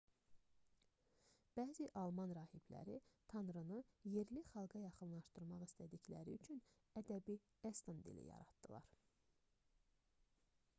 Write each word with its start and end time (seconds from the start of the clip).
bəzi 1.59 1.85
alman 2.03 2.33
rahibləri 2.37 2.95
tanrını 3.33 3.77
yerli 4.15 4.43
xalqa 4.53 4.83
yaxınlaşdırmaq 4.85 5.67
istədikləri 5.67 6.37
üçün 6.41 6.65
ədəbi 7.05 7.39
eston 7.73 8.03
dili 8.09 8.29
yaratdılar 8.33 8.91